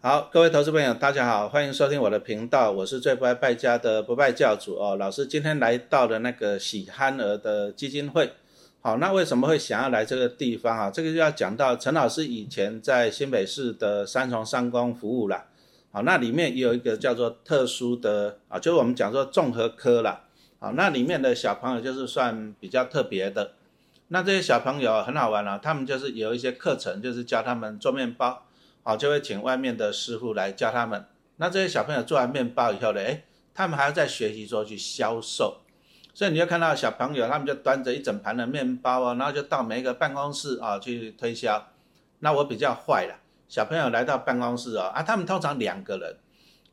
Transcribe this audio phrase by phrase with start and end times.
[0.00, 4.94] 好，各位投资朋友，大家好，欢迎收听我的频道，我是最不爱败家的不败教主哦。
[4.94, 8.30] 老师今天来到了那个喜憨儿的基金会，
[8.80, 10.88] 好，那为什么会想要来这个地方啊？
[10.88, 15.46] 这个就要讲到陈老师以前在新北市的三重三公服务啦，
[15.90, 20.20] 好，那里面也有一个叫做特殊的啊，就是我们讲说综合科啦，
[20.60, 23.50] 好，那里面的小朋友就是算比较特别的，
[24.06, 28.44] 那这些小朋友很好玩了，他们就是有一些课程，就是教他们做面包。
[28.88, 31.04] 好，就会请外面的师傅来教他们。
[31.36, 35.60] 那这些小朋友做完面包以后呢，哎，他们还要再学习说去销售。
[36.14, 41.68] 所以你就看到小朋友，他们就端着一整盘的面包啊，然后就到每一个办公室啊去推销。
[42.20, 46.16] 那我比较坏了，小朋友来到办公室啊，啊，他们通常两个人，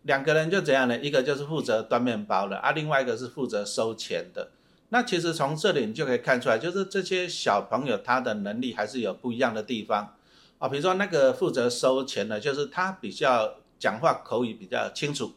[0.03, 0.97] 两个人就怎样呢？
[0.97, 4.51] 一个就是负责端面包的，啊，另外一个是负责收钱的。
[4.87, 10.15] 那其实从这里你就可以看出来，就是这些小朋友他的能力还是有不一样的地方。
[10.57, 15.33] 啊，比如说那个负责收钱的，就是他比较讲话口语比较清楚，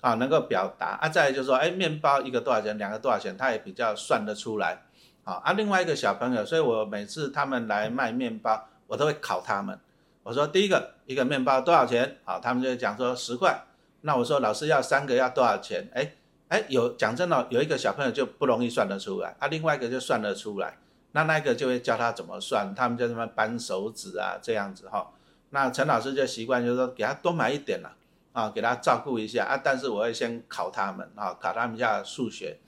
[0.00, 1.08] 啊，能够表达啊。
[1.08, 4.82] 再就是说，哎，面包一个多少钱，两个多少钱，他也比较算得出来。
[5.24, 9.78] 啊，啊，另外一个小朋友，所以我每次他们来卖面包，我都会考他们。
[10.22, 12.18] 我说第一个一个面包多少钱？
[12.24, 13.64] 好，他们就讲说十块。
[14.02, 15.88] 那我说老师要三个要多少钱？
[15.94, 16.12] 哎
[16.48, 20.76] 哎，有讲真的，有一个小朋友就不容易算得出来，啊，另外一个就算得出来。
[21.12, 25.10] 那那个就会教他怎么算，他们就什么扳手指啊这样子哈。
[25.50, 27.92] 那陈老师就习惯就是说给他多买一点了
[28.32, 29.60] 啊，给他照顾一下啊。
[29.62, 32.58] 但是我会先考他们啊，考他们一下数学。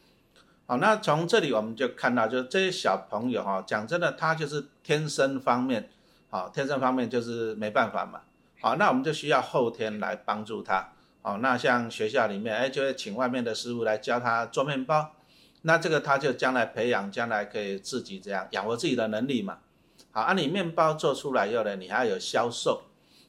[0.67, 5.91] 好，那从这里我们就看到，就是这些小朋友哈，讲真的，他就是天生方面，
[6.31, 8.20] 好，天生方面就是没办法嘛。
[8.61, 10.89] 好，那我们就需要后天来帮助他。
[11.22, 15.12] 好，那像学校里面，哎，就会请外面的师傅来教他做面包。
[15.67, 19.59] 那这个他就将来培养，将来可以自己这样养活自己的能力嘛。
[20.12, 22.83] 好，啊，你面包做出来以后呢，你还要有销售，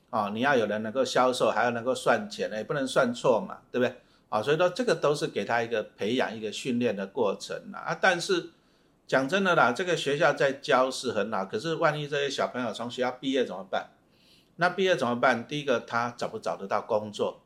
[0.09, 3.95] 啊，你要有人能够销售，还要能够算钱呢，也不能算错嘛，对不对？
[4.27, 7.97] 啊，所以说这个都是给他一个培养、一个训练的过程啊。
[8.01, 8.49] 但是
[9.07, 13.91] 讲真的啦，这个学校在教是很好，可是万一这些小朋友从学校毕业怎么办？
[14.57, 15.47] 那毕业怎么办？
[15.47, 17.41] 第一个他找不找得到工作？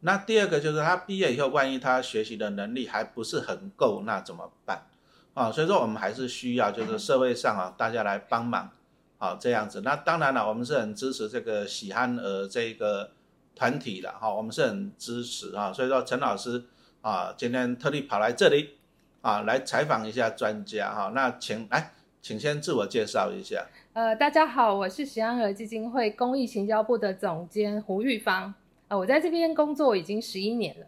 [0.00, 4.86] 那第二个就是他毕业以后，万一他学习的能力还不是很够，那怎么办？
[5.34, 8.70] 啊，所以说我们还是需要就是社会上啊大家来帮忙，
[9.18, 9.82] 啊这样子。
[9.82, 13.10] 那当然了，我们是很支持这个喜憨儿这个
[13.54, 15.72] 团体的哈，我们是很支持啊。
[15.72, 16.64] 所以说陈老师
[17.00, 18.78] 啊今天特地跑来这里
[19.20, 21.12] 啊来采访一下专家哈。
[21.14, 23.66] 那请来，请先自我介绍一下。
[23.92, 28.54] 呃，大家好，我是喜憨儿基金会公益行销部的总监胡玉芳。
[28.88, 30.86] 啊，我在这边工作已经十一年了。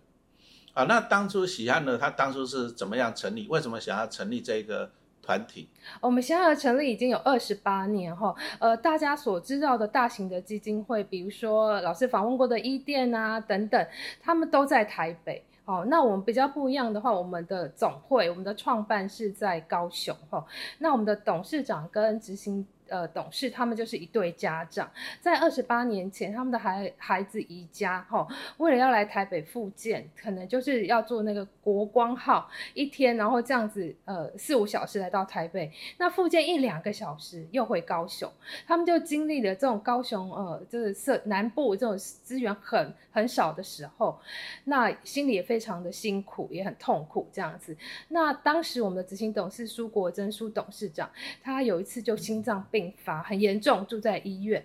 [0.72, 1.98] 啊，那当初喜汉呢？
[1.98, 3.46] 他当初是怎么样成立？
[3.48, 4.90] 为什么想要成立这个
[5.20, 5.68] 团体？
[6.00, 8.34] 我们喜憨成立已经有二十八年哈。
[8.58, 13.86] 呃，大家所知道的大型的基金会，比如说老师访问过的伊甸啊等等，
[14.20, 15.44] 他们都在台北。
[15.66, 20.44] 哦，那我们比较不一样的话，我们的总会，我们的创办是在高雄哈。
[20.78, 22.66] 那我们的董事长跟执行。
[22.90, 24.90] 呃，董事他们就是一对家长，
[25.20, 28.26] 在二十八年前，他们的孩孩子宜家哈，
[28.58, 38.28] 为了要来台北复健，可能就是要坐那个国光号一天，然后这样子呃四五小时来到台北，那复健一两个小时又回高雄，
[38.66, 44.20] 他们就经历了这种高雄呃就是设南部这种资源很很少的时候，
[44.64, 47.76] 那心里也非常的辛苦，也很痛苦这样子。
[48.08, 51.08] 那当时我们的执行董事苏国珍苏董事长，
[51.40, 52.79] 他有一次就心脏病。
[52.80, 54.64] 病发很严重，住在医院，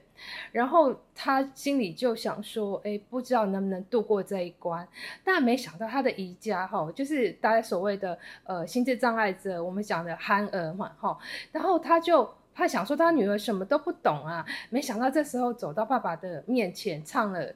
[0.52, 4.88] 然后他心里就想说：“哎，不知道能不能度过这一关。”
[5.24, 11.18] 但没想到他的姨家哈，就是大家所谓的呃心智障碍者，我们讲的憨儿嘛哈。
[11.52, 17.54] 然后他就他想说他女儿什么都不懂啊，没想到这时候走到爸爸的面前，唱了。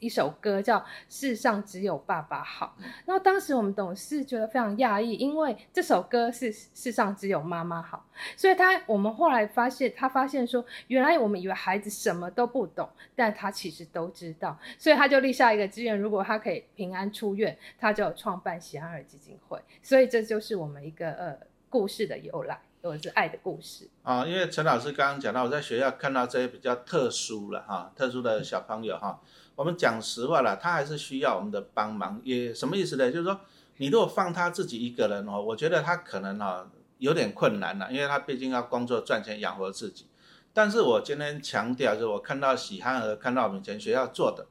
[0.00, 0.78] 一首歌叫
[1.08, 8.04] 《世上只有爸爸好》，然后当时我们董事觉得非常讶异，因为这首歌是“世上只有妈妈好”，
[8.36, 19.60] 所以他我们后来发现，他发现说，原来我们以为孩子什么都不懂，但他其实都知道，所以他就立下一个志愿，如果他可以平安出院，他就创办喜安儿基金会。
[19.82, 21.38] 所以这就是我们一个呃
[21.68, 24.26] 故事的由来，或者是爱的故事啊。
[24.26, 29.20] 因为陈老师刚刚讲到，我在学校看到这些比较特殊了哈，特殊的小朋友哈。
[29.60, 32.18] 我们讲实话了，他还是需要我们的帮忙。
[32.24, 33.12] 也什么意思呢？
[33.12, 33.38] 就是说，
[33.76, 36.66] 你如果放他自己一个人哦，我觉得他可能哈
[36.96, 40.06] 有点困难了，因为他毕竟要工作赚钱养活自己。
[40.54, 44.46] 但是我今天强调，就是我看到喜憨儿，看到我们以前学校做的，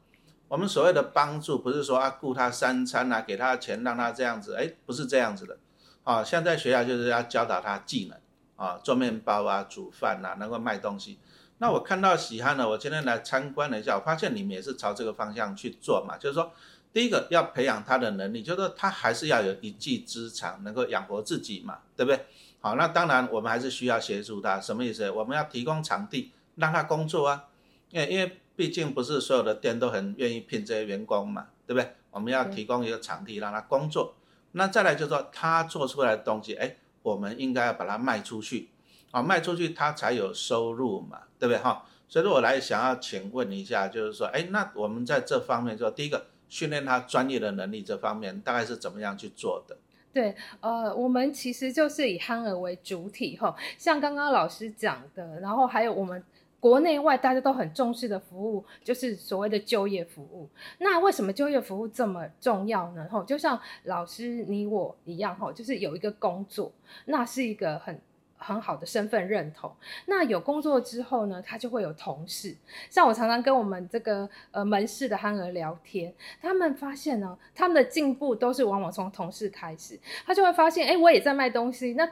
[0.46, 5.58] 我们所谓的帮助，不是说啊雇他三餐啊，给他钱让他这样子，哎，不是这样子的。
[6.04, 8.16] 啊，现在学校就是要教导他技能
[8.54, 11.18] 啊，做面包啊，煮饭啊，能够卖东西。
[11.62, 16.50] 那我看到喜憨呢，我今天来参观了一下，我发现你们也是朝这个方向去做嘛，就是说，
[16.90, 22.24] 第一个要培养他的能力，就是说他还是要有一技之长，能够养活自己嘛，对不对？
[22.60, 25.10] 好，那当然我们还是需要协助他，什么意思？
[25.10, 27.44] 我们要提供场地让他工作啊，
[27.90, 31.94] 因为因为毕竟不是所有的店都很愿意聘这些员工嘛，对不对？
[32.10, 34.14] 我们要提供一个场地让他工作。
[34.52, 38.70] 那再来就是说，他做出来的东西，哎，我们应该要把它卖出去。
[39.10, 41.84] 啊，卖出去他才有收入嘛，对不对哈？
[42.08, 49.76] 所以说我来想要请问一下，就是说，哎，那我们在这方面，就第一个训练他专业的能力这方面，大概是怎么样去做的？
[50.12, 56.20] 对，呃，我们其实就是以憨儿为主体哈，像刚刚老师讲的，然后还有我们
[56.58, 60.48] 国内外大家都很重视的服务，就是所谓的就业服务。
[60.78, 63.06] 那为什么就业服务这么重要呢？
[63.08, 66.72] 哈，就像老师你我一样哈，就是有一个工作，
[67.04, 68.00] 那是一个很。
[68.42, 69.70] 很好的身份认同，
[70.06, 72.56] 那有工作之后呢，他就会有同事。
[72.88, 80.00] 像我常常跟我们这个呃门市的憨儿聊天，他们发现呢，他们的进步都是往往从同事开始。
[80.24, 82.10] 他就会发现，哎，我也在卖东西，那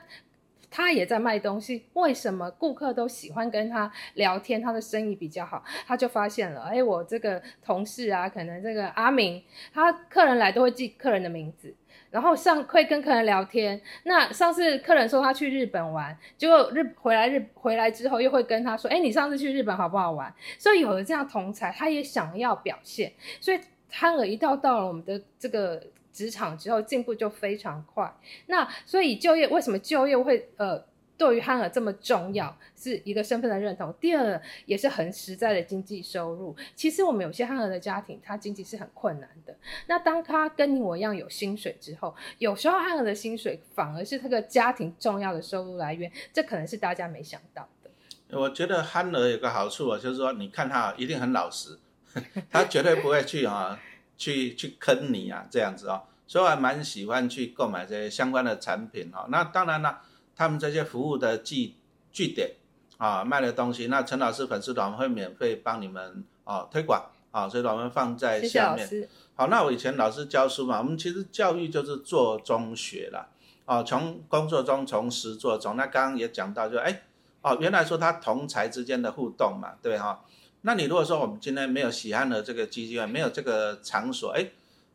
[0.70, 4.60] 他也在卖东西，为什么顾客都喜欢跟他聊天？
[4.60, 9.42] 他的生意比较好，他就发现了，哎，我这个同事啊，可能这个阿明，
[9.72, 11.75] 他客人来都会记客人的名字。
[12.10, 20.32] 然后上会跟客人聊天，那上次客人说他去日本玩，结果日回来日回来之后又会跟他说，哎，你上次去日本好不好玩？
[20.58, 23.60] 所以有了这样同才，他也想要表现，所以
[23.90, 25.82] 憨儿一到到了我们的这个
[26.12, 28.12] 职场之后，进步就非常快。
[28.46, 30.88] 那所以就业为什么就业会呃？
[31.19, 33.93] 对于憨儿这么重要，是一个身份的认同。
[34.00, 36.56] 第二，也是很实在的经济收入。
[36.76, 39.53] 其实我们有些憨儿的家庭，他经济是很困难的。
[39.88, 46.11] 那当他跟你我一样有薪水之后，有时候憨儿的薪水反而是这个家庭重要的收入来源。
[46.32, 47.91] 这可能是大家没想到的。
[48.38, 51.76] 我觉得憨儿有个好处啊，就是说你看他一定很老实，
[52.49, 53.76] 他绝对不会去啊，
[54.17, 56.05] 去去坑你啊这样子哦。
[56.29, 59.26] 所以我还蛮喜欢去购买这些相关的产品哦。
[59.31, 60.03] 那当然了。
[60.38, 61.75] 他们这些服务的据
[62.12, 62.52] 据点
[62.96, 69.08] 啊，卖的东西，那陈老师粉丝团会免费帮你们啊推广啊，所以我们放在下面。
[69.35, 73.29] 好，那我以前老师教书嘛，我们其实教育就是做中学了
[73.64, 75.76] 啊，从工作中从实做中。
[75.76, 77.02] 那刚刚也讲到，就哎
[77.43, 80.25] 哦，原来说他同才之间的互动嘛，对哈？
[80.61, 84.46] 那你如果说我们今天没有喜欢的这个基金会，没有这个场所，哎，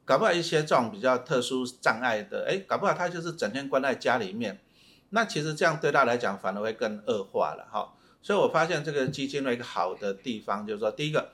[0.05, 4.57] 搞不好一些这种比较特殊障碍的，哎，搞不好他就是整天关在家里面。
[5.15, 7.93] 那其实这样对他来讲反而会更恶化了哈，
[8.23, 11.29] 所以我发现这个基金的一个好的地方就是说，第一个，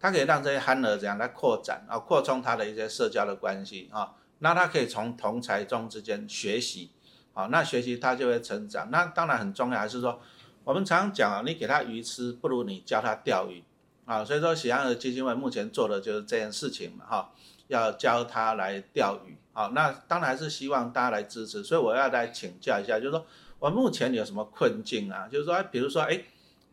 [0.00, 6.90] 它可以让这些憨儿这样来扩展啊，扩充他的一些社交的关系啊，那他可以从同才中之间学习，
[7.32, 8.90] 好，那学习他就会成长。
[8.90, 10.20] 那当然很重要，还是说
[10.64, 13.62] 我们常常讲啊，你给他鱼吃不如你教他钓鱼
[14.06, 17.32] 啊，所以说喜憨儿基金会目前做的就是这件事情嘛哈，
[17.68, 19.36] 要教他来钓鱼。
[19.52, 23.26] 好，那当然是希望大家来支持，所以我要来请教一下，就是说
[23.58, 25.28] 我目前有什么困境啊？
[25.30, 26.22] 就是说，比如说，哎，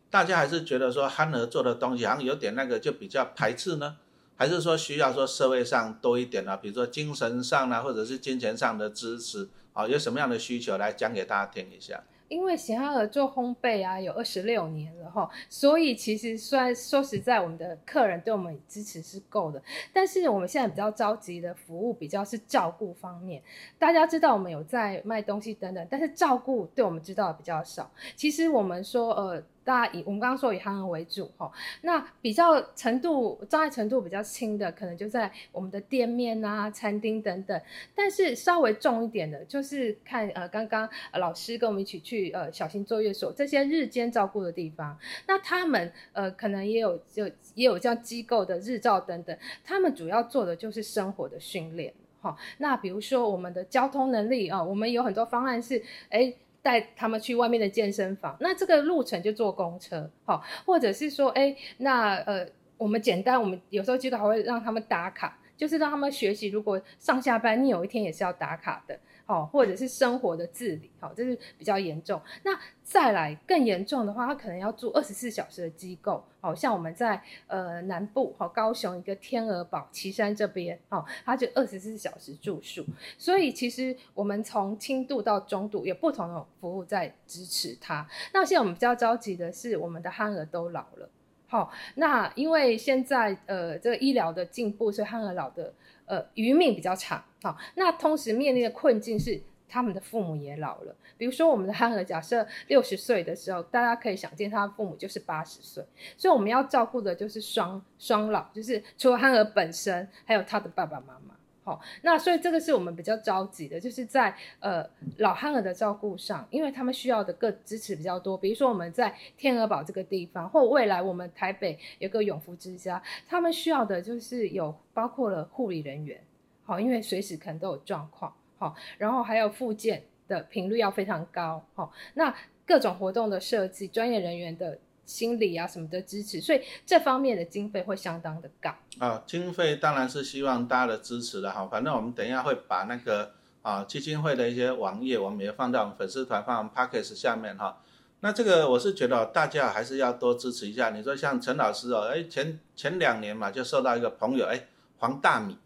[0.08, 3.96] 大家还是觉得说憨儿做的东西好像有点那个，就比较排斥呢？
[4.36, 6.56] 还是说需要说社会上多一点啊？
[6.56, 9.48] 比如说精神上呢，或者是金钱上的支持？
[9.72, 12.02] 啊，有什么样的需求来讲给大家听一下？
[12.28, 23.42] 因为喜哈尔做烘焙啊，有二十六年了哈，所以其实虽然说实在，我们的客人对我们支持是够的，但是我们现在比较着急的服务比较是照顾方面。
[23.78, 27.90] 大家知道我们有在卖东西等等，但是照顾对我们知道的比较少。
[28.14, 29.42] 其实我们说呃。
[29.64, 37.60] 大家以我们刚刚说以憨儿为主哈，那比较程度障碍程度比较轻的，可能就在我们的店面啊、餐厅等等。
[37.94, 52.34] 但是稍微重一点的，就是看呃刚刚老师跟我们一起去呃小型作业所这些日间照顾的地方，那他们呃可能也有就也有这样机构的日照等等，他们主要做的就是生活的训练哈。
[52.56, 56.32] 那比如说我们的交通能力啊，我们有很多方案是哎。
[56.68, 62.46] 带他们去外面的健身房，那这个路程就坐公车，好，或者是说，哎，那呃，
[62.76, 69.00] 我们简单，我们有时候记得还会让他们打卡，就是让他们学习，如果上下班你有一天也是要打卡的。
[69.28, 72.18] 哦，或者是生活的自理，好，这是比较严重。
[72.44, 82.82] 那再来更严重的话，他可能要住二十四小时的机构，好像我们在呃南部，好高雄一个天鹅堡旗山这边，哦，他就二十四小时住宿。
[83.18, 88.08] 所以其实我们从轻度到中度有不同的服务在支持他。
[88.32, 91.06] 那现在我们比较着急的是，我们的憨儿都老了，
[91.48, 95.74] 好，那因为现在呃这个医疗的进步，所以憨儿老的。
[96.08, 100.96] 呃，余命比较长，好，那同时面临的困境是他们的父母也老了。
[101.16, 105.84] 比如说我们的憨儿，假设六十岁的时候，大家可以想见，他的父母就是八十岁，
[106.16, 111.34] 所以我们要照顾的就是双双老，就是除了憨儿本身，还有他的爸爸妈妈。
[111.68, 114.82] 好，那所以这个是我们比较着急的，就是在呃
[115.18, 118.38] 老汉儿的照顾上，因为他们需要的个支持比较多。
[118.38, 126.18] 比如说我们在天鹅堡这个地方，或未来我们台北有个永福之家，他们需要的就是有包括了护理人员，
[126.64, 132.34] 好，因为随时可能都有状况，好，然后还有复健的频率要非常高，好，那
[132.64, 134.78] 各种活动的设计，专业人员的。
[135.08, 139.22] 心理啊什么的支持，所以这方面的经费会相当的高啊。
[139.26, 141.66] 经费当然是希望大家的支持了哈。
[141.66, 147.80] 反正我们等一下会把那个啊基金会的一些网页，我们也放到我们粉丝团、放 p a c k e s 下面哈。
[148.20, 150.90] 那这个我是觉得大家还是要多支持一下。
[150.90, 154.66] 你说像陈老师哦，哎前前两年嘛就受到一个朋友哎
[154.98, 155.56] 黄大米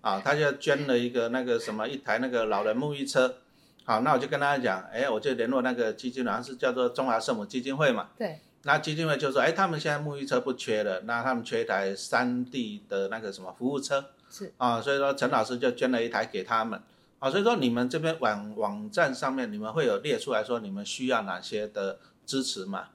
[0.00, 3.36] 啊，他就捐了一个那个什么一台那个老人沐浴车，
[3.84, 8.08] 好，那我就跟大家讲，哎我就联络那个基金，好像是叫做中华圣母基金会嘛。
[8.18, 8.40] 对。
[8.68, 16.78] 那基金会就说，哎，他们现在沐浴车不缺了，那他们缺一台三 D 的那个什么服务车，是啊，所以说陈老师就捐了一台给他们，
[17.18, 22.88] 啊，所以说你们这边网网站上面你们会有列出来说你们需要哪些的支持嘛？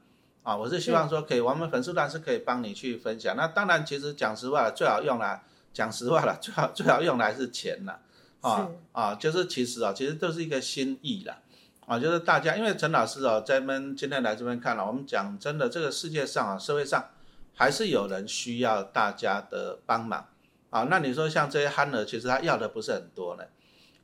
[0.43, 3.35] 啊，我是希望说可以，我们粉丝团是可以帮你去分享。
[3.35, 5.41] 那当然，其实讲实话，最好用来
[5.73, 7.99] 讲实话了，最好最好用来是钱了，
[8.41, 11.39] 啊啊，就是其实啊，其实都是一个心意了。
[11.85, 17.09] 啊，就是大家，因为陈老师哦，在们今天来这边看了，我们讲真的，这个世界上啊，社会上
[17.53, 20.25] 还是有人需要大家的帮忙
[20.69, 20.87] 啊。
[20.89, 23.43] 那你说像这些憨儿，其实他要的不是很多呢。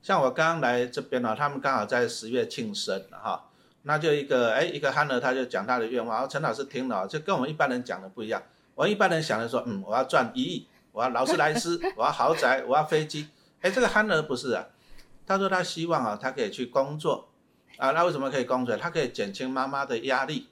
[0.01, 3.45] 像我刚刚来这边呢，他们刚好在十月庆生哈，
[3.83, 8.43] 那就一个哎，一个憨儿他就讲他的愿望，然后陈老师听了，就跟我们一般人讲的不一样。
[8.75, 13.29] 我一般人想的说，嗯，我要赚一亿，我要劳斯莱斯，我要豪宅，我要飞机。
[13.62, 14.65] 哎，这个憨儿不是啊，
[15.25, 17.28] 他说他希望啊，他可以去工作。
[17.79, 18.75] 啊，那为什么可以供水？
[18.75, 20.48] 它可以减轻妈妈的压力，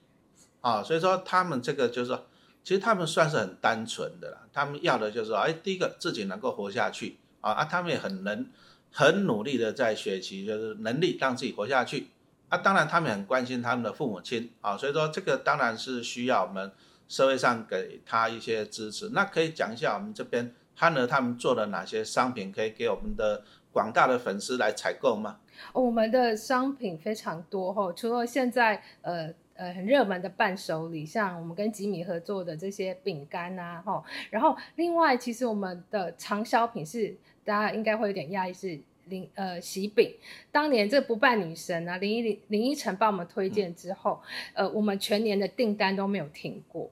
[0.61, 2.25] 啊，所以说他们这个就是说，
[2.63, 4.47] 其实他们算是很单纯的啦。
[4.53, 8.47] 他们要的就是说，哎，第一个自己能够活下去，啊啊，他们也很能
[8.93, 12.07] 很努力的在学习，就是能力让自己活下去。
[12.47, 16.71] 啊，当然他们很关心他们的父母亲，啊，所以说这个当然是需要我们
[17.09, 19.09] 社会上给他一些支持。
[19.09, 25.39] 那可以讲一下我们这边憨儿他们做了哪些商品，可以给我们的广大的粉丝来采购吗？
[25.73, 40.15] 我们的商品非常多哈，除了现在呃呃很热门的伴手礼，像我们跟吉米合作的这些饼干啊哈，然后另外其实我们的畅销品是大家应该会有点讶异是林呃喜饼，
[40.51, 44.21] 当年这不败女神啊林依林林依晨帮我们推荐之后，
[44.53, 46.89] 呃我们全年的订单都没有停过，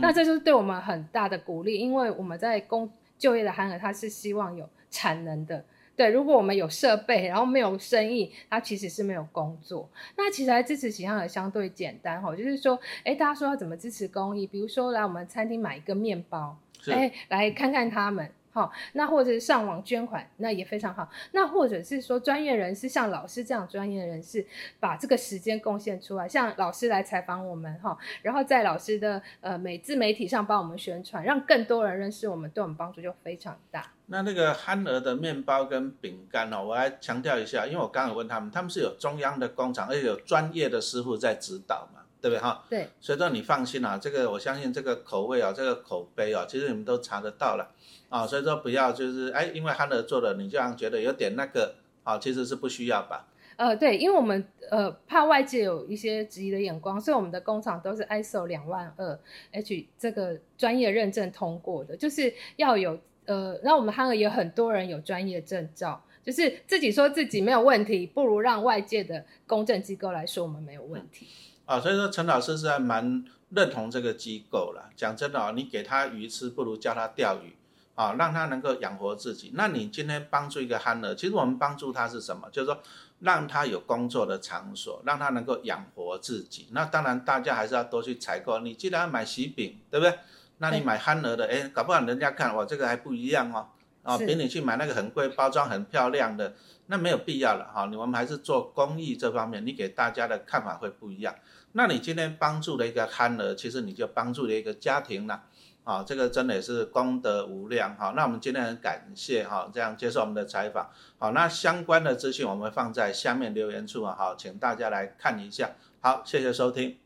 [0.00, 2.88] 那这就是对我们很大的鼓励，因为我们在工
[3.18, 5.64] 就业的韩尔他是希望有产能的。
[5.96, 9.88] 对，如果我们有设备，然后没有生意，它其实是没有工作。
[10.16, 14.46] 那其实来支持喜憨儿相对简单哈，就是说，哎，大家说要怎么支持公益？
[14.46, 16.56] 比如说来我们餐厅买一个面包，
[16.88, 18.30] 哎，来看看他们。
[18.50, 21.10] 好，那或者是上网捐款，那也非常好。
[21.32, 24.46] 那或者是说专业人士，像老师这样专业人士，
[24.78, 33.90] 把这个时间贡献出来，像老师来采访我们哈，然后在老师的呃美自媒体上帮我们宣传，让更多人认识我们，对我们帮助就非常大。
[34.06, 42.64] 那那个憨儿的面包跟饼干哦，我来强调一下，因为我刚刚问他们，他们是有中央的工厂，而且有专业的师傅在指导嘛，对不对哈？
[42.68, 42.88] 对。
[43.00, 47.70] 所以说你放心啊，这个我相信这个口味啊，这个口碑啊，其实你们都查得到了。
[48.10, 53.26] 啊，所以说不要就是哎，因为憨儿做的，你这样觉得有点那个啊，其实是不需要吧？
[53.56, 59.18] 呃，对，因为我们呃怕外界有一些质疑的眼光，所以我们的工厂都是 ISO 两万二
[59.52, 71.26] H 这个专业认证通过的，就是要有呃，那我们憨儿也很多人有专业证照，就是自己说自己没有问题，不如让外界的公证机构来说我们没有问题。
[71.64, 74.90] 啊，所以说陈老师是还蛮认同这个机构了。
[74.96, 77.56] 讲真的啊，你给他鱼吃，不如教他钓鱼。
[77.96, 79.52] 啊，让他能够养活自己。
[79.54, 82.48] 那你今天帮助一个憨儿，其实我们帮助他是什么？
[82.50, 82.76] 就是说，
[83.20, 86.66] 让他有工作的场所，让他能够养活自己。
[86.72, 88.58] 那当然，大家还是要多去采购。
[88.58, 90.12] 你既然要买喜饼，对不对？
[90.58, 93.68] 那你买憨儿的，哎，搞不好人家看哇，这个还不一样哦。
[94.02, 96.54] 啊，比你去买那个很贵、包装很漂亮的，
[96.88, 97.86] 那没有必要了哈。
[97.86, 101.34] 你我们还是做公益这方面，你给大家的看法会不一样。
[101.72, 105.44] 那你今天帮助了一个憨儿，其实你就帮助了一个家庭了。
[105.84, 108.12] 啊，这个真的也是功德无量哈。
[108.14, 110.90] 那我们今天很感谢哈，这样接受我们的采访。
[111.18, 115.70] 好，那相关的资讯我们放在下面留言处啊，好，请大家来看一下。
[116.00, 117.03] 好，谢谢收听。